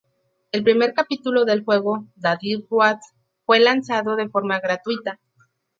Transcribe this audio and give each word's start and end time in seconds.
El 0.51 0.63
primer 0.63 0.95
capítulo 0.95 1.45
del 1.45 1.63
juego, 1.63 2.07
"The 2.19 2.29
Deep 2.41 2.65
Roads", 2.71 3.13
fue 3.45 3.59
lanzado 3.59 4.15
de 4.15 4.29
forma 4.29 4.59
gratuita. 4.59 5.19